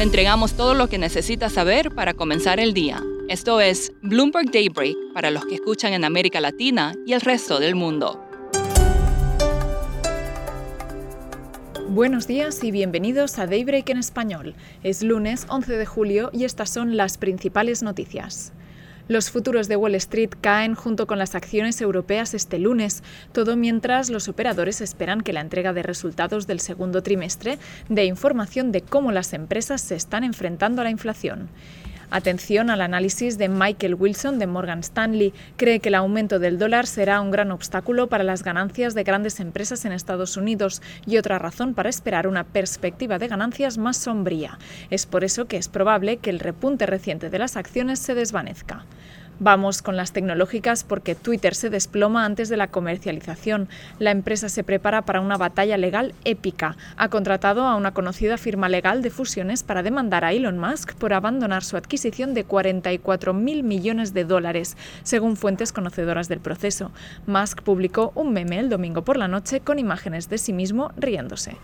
[0.00, 3.02] Le entregamos todo lo que necesita saber para comenzar el día.
[3.28, 7.74] Esto es Bloomberg Daybreak para los que escuchan en América Latina y el resto del
[7.74, 8.18] mundo.
[11.90, 14.54] Buenos días y bienvenidos a Daybreak en español.
[14.82, 18.54] Es lunes 11 de julio y estas son las principales noticias.
[19.10, 23.02] Los futuros de Wall Street caen junto con las acciones europeas este lunes,
[23.32, 28.70] todo mientras los operadores esperan que la entrega de resultados del segundo trimestre dé información
[28.70, 31.48] de cómo las empresas se están enfrentando a la inflación.
[32.12, 35.32] Atención al análisis de Michael Wilson de Morgan Stanley.
[35.56, 39.38] Cree que el aumento del dólar será un gran obstáculo para las ganancias de grandes
[39.38, 44.58] empresas en Estados Unidos y otra razón para esperar una perspectiva de ganancias más sombría.
[44.90, 48.84] Es por eso que es probable que el repunte reciente de las acciones se desvanezca.
[49.42, 53.70] Vamos con las tecnológicas porque Twitter se desploma antes de la comercialización.
[53.98, 56.76] La empresa se prepara para una batalla legal épica.
[56.98, 61.14] Ha contratado a una conocida firma legal de fusiones para demandar a Elon Musk por
[61.14, 66.92] abandonar su adquisición de 44 mil millones de dólares, según fuentes conocedoras del proceso.
[67.26, 71.56] Musk publicó un meme el domingo por la noche con imágenes de sí mismo riéndose.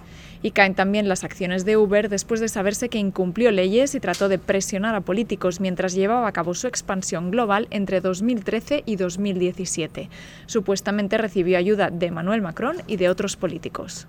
[0.43, 4.29] Y caen también las acciones de Uber después de saberse que incumplió leyes y trató
[4.29, 10.09] de presionar a políticos mientras llevaba a cabo su expansión global entre 2013 y 2017.
[10.47, 14.07] Supuestamente recibió ayuda de Emmanuel Macron y de otros políticos.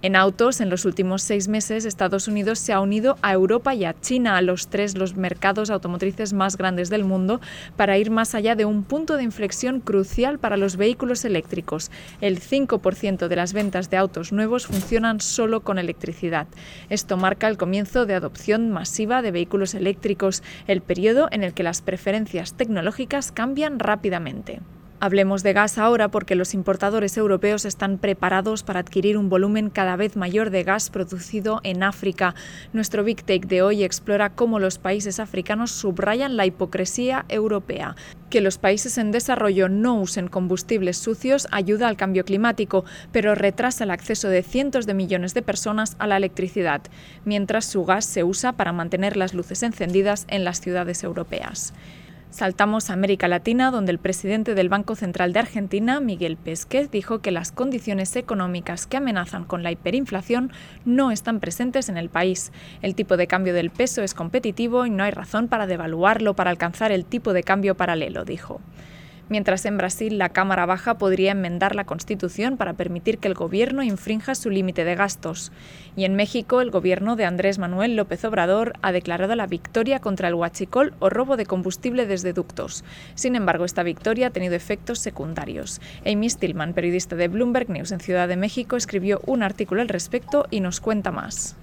[0.00, 3.84] En autos, en los últimos seis meses, Estados Unidos se ha unido a Europa y
[3.84, 7.40] a China, a los tres los mercados automotrices más grandes del mundo,
[7.74, 11.90] para ir más allá de un punto de inflexión crucial para los vehículos eléctricos.
[12.20, 16.46] El 5% de las ventas de autos nuevos funcionan solo con electricidad.
[16.90, 21.64] Esto marca el comienzo de adopción masiva de vehículos eléctricos, el periodo en el que
[21.64, 24.60] las preferencias tecnológicas cambian rápidamente.
[25.00, 29.94] Hablemos de gas ahora porque los importadores europeos están preparados para adquirir un volumen cada
[29.94, 32.34] vez mayor de gas producido en África.
[32.72, 37.94] Nuestro Big Take de hoy explora cómo los países africanos subrayan la hipocresía europea.
[38.28, 43.84] Que los países en desarrollo no usen combustibles sucios ayuda al cambio climático, pero retrasa
[43.84, 46.82] el acceso de cientos de millones de personas a la electricidad,
[47.24, 51.72] mientras su gas se usa para mantener las luces encendidas en las ciudades europeas.
[52.30, 57.20] Saltamos a América Latina, donde el presidente del Banco Central de Argentina, Miguel Pésquez, dijo
[57.20, 60.52] que las condiciones económicas que amenazan con la hiperinflación
[60.84, 62.52] no están presentes en el país.
[62.82, 66.50] El tipo de cambio del peso es competitivo y no hay razón para devaluarlo para
[66.50, 68.60] alcanzar el tipo de cambio paralelo, dijo
[69.28, 73.82] mientras en Brasil la Cámara Baja podría enmendar la Constitución para permitir que el gobierno
[73.82, 75.52] infrinja su límite de gastos.
[75.96, 80.28] Y en México, el gobierno de Andrés Manuel López Obrador ha declarado la victoria contra
[80.28, 82.84] el huachicol o robo de combustible desde ductos.
[83.14, 85.80] Sin embargo, esta victoria ha tenido efectos secundarios.
[86.06, 90.46] Amy Stillman, periodista de Bloomberg News en Ciudad de México, escribió un artículo al respecto
[90.50, 91.56] y nos cuenta más.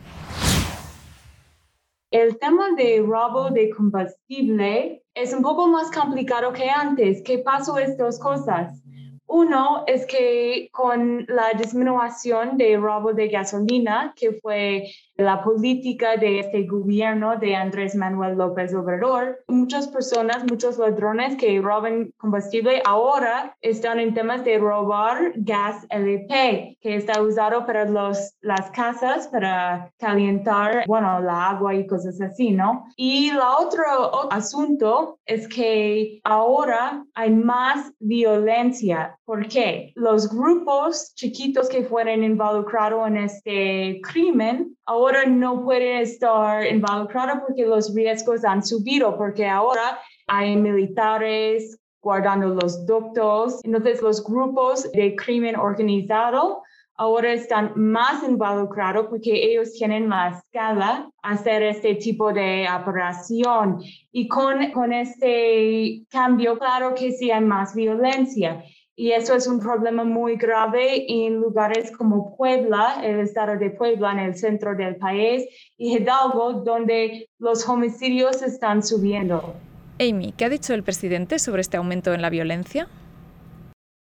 [2.16, 7.22] El tema de robo de combustible es un poco más complicado que antes.
[7.22, 8.82] ¿Qué pasó estas cosas?
[9.28, 14.88] Uno es que con la disminución de robo de gasolina, que fue
[15.18, 21.60] la política de este gobierno de Andrés Manuel López Obrador, muchas personas, muchos ladrones que
[21.62, 28.36] roban combustible ahora están en temas de robar gas LP, que está usado para los,
[28.42, 32.86] las casas para calentar, bueno, la agua y cosas así, ¿no?
[32.96, 33.84] Y la otro
[34.32, 39.18] asunto es que ahora hay más violencia.
[39.26, 39.92] ¿Por qué?
[39.96, 47.66] Los grupos chiquitos que fueron involucrados en este crimen ahora no pueden estar involucrados porque
[47.66, 53.62] los riesgos han subido, porque ahora hay militares guardando los ductos.
[53.64, 56.62] Entonces los grupos de crimen organizado
[56.98, 63.82] ahora están más involucrados porque ellos tienen más escala hacer este tipo de operación.
[64.12, 68.64] Y con, con este cambio, claro que sí hay más violencia.
[68.98, 74.14] Y eso es un problema muy grave en lugares como Puebla, el estado de Puebla
[74.14, 75.46] en el centro del país,
[75.78, 79.54] y Hidalgo, donde los homicidios están subiendo.
[80.00, 82.88] Amy, ¿qué ha dicho el presidente sobre este aumento en la violencia?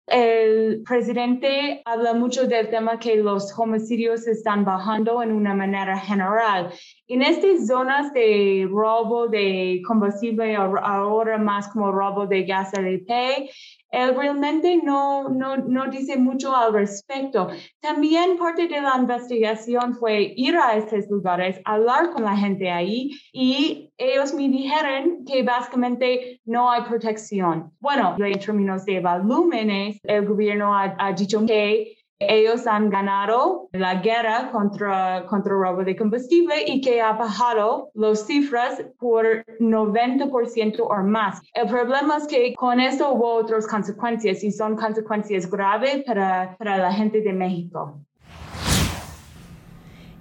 [0.06, 6.70] El presidente habla mucho del tema que los homicidios están bajando en una manera general.
[7.08, 13.48] En estas zonas de robo de combustible, ahora más como robo de gas LP,
[13.94, 17.48] él realmente no, no, no dice mucho al respecto.
[17.80, 23.12] También parte de la investigación fue ir a estos lugares, hablar con la gente ahí
[23.32, 27.72] y ellos me dijeron que básicamente no hay protección.
[27.80, 33.96] Bueno, en términos de volúmenes, el gobierno ha, ha dicho que ellos han ganado la
[33.96, 40.80] guerra contra, contra el robo de combustible y que ha bajado las cifras por 90%
[40.80, 41.40] o más.
[41.54, 46.78] El problema es que con eso hubo otras consecuencias y son consecuencias graves para, para
[46.78, 48.00] la gente de México.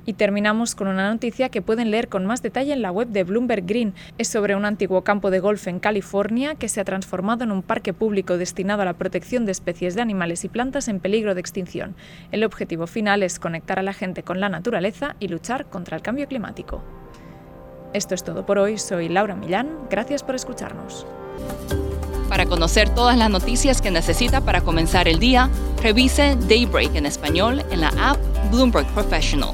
[0.05, 3.23] Y terminamos con una noticia que pueden leer con más detalle en la web de
[3.23, 3.93] Bloomberg Green.
[4.17, 7.63] Es sobre un antiguo campo de golf en California que se ha transformado en un
[7.63, 11.41] parque público destinado a la protección de especies de animales y plantas en peligro de
[11.41, 11.95] extinción.
[12.31, 16.03] El objetivo final es conectar a la gente con la naturaleza y luchar contra el
[16.03, 16.83] cambio climático.
[17.93, 18.77] Esto es todo por hoy.
[18.77, 19.69] Soy Laura Millán.
[19.89, 21.05] Gracias por escucharnos.
[22.27, 25.49] Para conocer todas las noticias que necesita para comenzar el día,
[25.83, 28.17] revise Daybreak en español en la app
[28.51, 29.53] Bloomberg Professional.